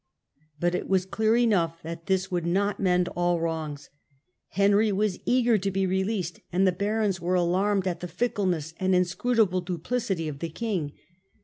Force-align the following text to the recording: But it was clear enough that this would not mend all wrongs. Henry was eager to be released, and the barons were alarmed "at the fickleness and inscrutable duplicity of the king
But 0.59 0.73
it 0.73 0.89
was 0.89 1.05
clear 1.05 1.35
enough 1.35 1.83
that 1.83 2.07
this 2.07 2.31
would 2.31 2.43
not 2.47 2.79
mend 2.79 3.07
all 3.09 3.39
wrongs. 3.39 3.91
Henry 4.47 4.91
was 4.91 5.19
eager 5.27 5.59
to 5.59 5.69
be 5.69 5.85
released, 5.85 6.39
and 6.51 6.65
the 6.65 6.71
barons 6.71 7.21
were 7.21 7.35
alarmed 7.35 7.85
"at 7.87 7.99
the 7.99 8.07
fickleness 8.07 8.73
and 8.79 8.95
inscrutable 8.95 9.61
duplicity 9.61 10.27
of 10.27 10.39
the 10.39 10.49
king 10.49 10.93